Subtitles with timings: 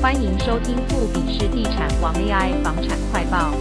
[0.00, 3.52] 欢迎收听富比士地产王 AI 房产快报。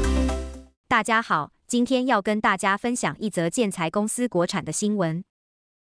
[0.87, 5.23] 大家好，今天要跟大家分享一则建材公司国产的新闻。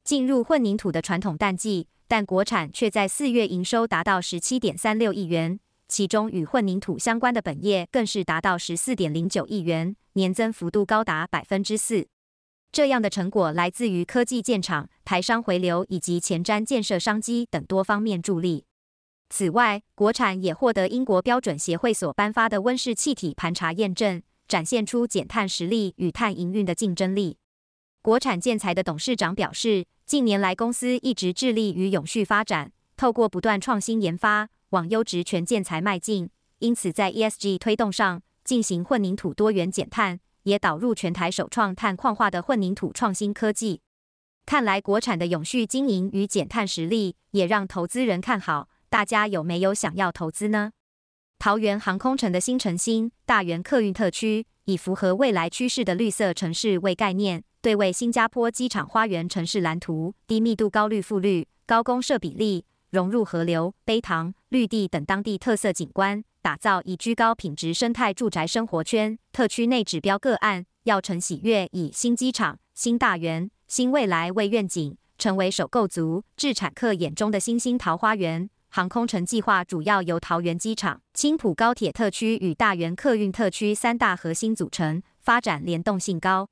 [0.03, 12.05] 进入混凝土的传统淡季，但国产却在四月营收达到十七点三六亿元，其中与混凝土相关的本业更是达到十四点零九亿元，年增幅度高达百分之四。
[12.71, 18.65] 这样的成果来自于科技建厂、台商回流以及前瞻建设商机等多方面助力。
[19.29, 27.37] 此外，国产也获得英国标准协会所颁发的温室气体盘查验证，展现出减碳实力与碳营运的竞争力。
[28.01, 36.29] 国产建材的董事长表示，近年来公司一直致力于永续发展，透过不断创新研发，往优质全建材迈进。
[36.59, 43.81] 因此，在 ESG 推动上进行混凝土多元减碳，也导入全台首创碳矿化的混凝土创新科技。
[44.45, 48.67] 看来，国产的永续经营与减碳实力也让投资人看好。
[48.93, 50.73] 大家有没有想要投资呢？
[51.39, 69.17] 桃园航空城的新成兴大园客运特区，以符合未来趋势的绿色城市为概念，对位新加坡机场花园城市蓝图、低密度高绿覆绿、高公设比例、融入河流、陂塘、绿地等当地特色景观，打造宜居高品质生态住宅生活圈。
[69.31, 78.51] 特区内指标个案，耀成喜悦以新机场、新大园、新未来为愿景，成为首购族、置产客眼中的新兴桃花源。
[78.75, 86.49] 航空城计划主要由桃园机场、青埔高铁特区与大园客运特区三大核心组成，发展联动性高。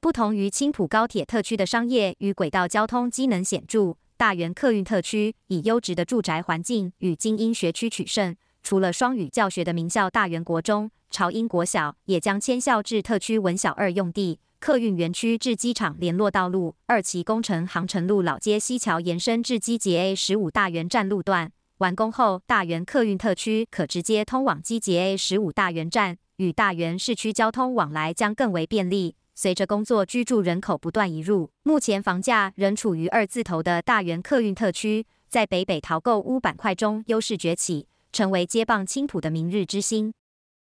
[0.00, 8.34] 不同于青埔高铁特区的商业与轨道交通机能显著，大园客运特区以优质的住宅环境与精英学区取胜。
[8.64, 14.40] 除了双语教学的名校大园国中、潮英国小，也将迁校至特区文小二用地。
[14.62, 29.16] 客运园区至机场联络道路二期工程航程路老街西桥延伸至机捷 A 十五大园站路段完工后，大园客运特区可直接通往机捷 A 十五大园站，与大园市区交通往来将更为便利。
[29.34, 40.14] 随着工作居住人口不断移入，目前房价仍处于二字头的大园客运特区，在北北桃购屋板块中优势崛起，成为接棒青埔的明日之星。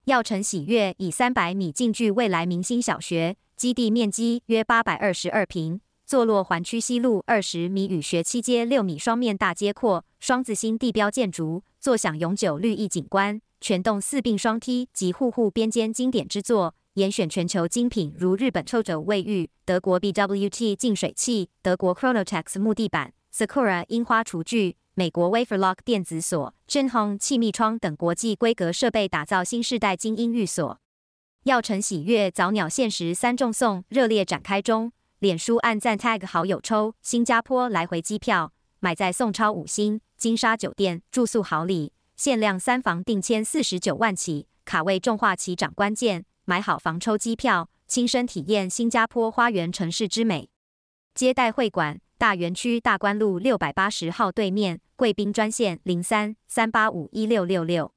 [0.06, 3.35] 耀成喜悦以三百米进驻未来明星小学。
[3.59, 13.42] 基地面积约八百二十二平，坐落环区西路二十米与学七街六米双面大街阔，双子星地标建筑，坐享永久绿意景观。
[13.59, 30.80] 全栋四并双梯及户户边间经典之作，严选全球精品，如日本抽走卫浴、德国 BWT 净水器、德国 Chronotex 木地板、Sakura 樱花厨具、美国 Waferlock 电子锁、Jinhong 气密窗等国际规格设备，打造新世代精英寓所。
[31.44, 38.52] 耀成喜悦早鸟限时三重送热烈展开中，脸书按赞 tag 好友抽新加坡来回机票，
[38.82, 50.50] 买在送超五星金沙酒店住宿好礼，限量三房定签四十九万起，卡位重划起涨关键，买好房抽机票，亲身体验新加坡花园城市之美。
[51.16, 57.94] 接待会馆大园区大观路六百八十号对面，贵宾专线零三三八五一六六六。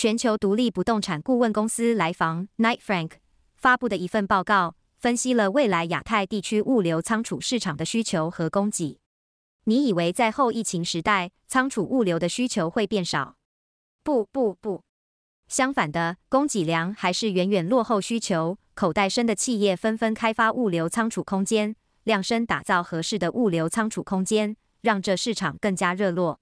[0.00, 3.14] 全球独立不动产顾问公司来访 Knight Frank
[3.56, 9.00] 发布的一份报告，分析了未来亚太地区物流仓储市场的需求和供给。
[9.64, 13.34] 你以为在后疫情时代，仓储物流的需求会变少？
[14.04, 14.84] 不不不，
[15.48, 18.56] 相反的，供给量还是远远落后需求。
[18.74, 26.38] 口袋深的企业纷纷开发物流仓储空间，量身打造合适的物流仓储空间，让这市场更加热络。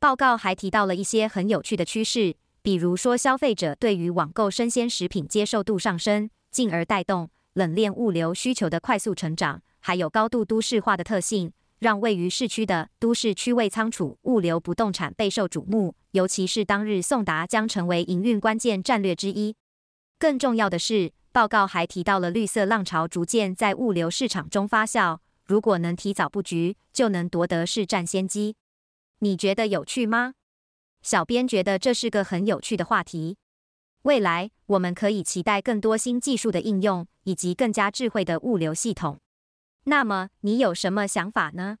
[0.00, 2.36] 报告还提到了一些很有趣的趋势。
[2.66, 9.62] 比如说，消费者对于网购生鲜食品接受度上升，进而带动冷链物流需求的快速成长。
[9.78, 15.94] 还有高度都市化的特性，让位于市区的都市区位仓储物流不动产备受瞩目。
[16.10, 19.54] 尤其是当日送达将成为营运关键战略之一。
[20.18, 25.18] 更重要的是，报告还提到了绿色浪潮逐渐在物流市场中发酵。
[25.44, 28.56] 如果能提早布局，就能夺得市占先机。
[29.20, 30.34] 你觉得有趣吗？
[31.06, 33.38] 小编觉得这是个很有趣的话题，
[34.02, 39.20] 未来我们可以期待更多新技术的应用，以及更加智慧的物流系统。
[39.84, 41.78] 那么你有什么想法呢？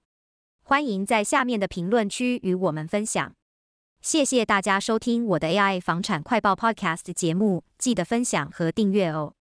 [0.62, 3.34] 欢迎在下面的评论区与我们分享。
[4.00, 9.34] 谢谢大家收听我的 AI 房产快报 Podcast 节目，记得分享和订阅哦。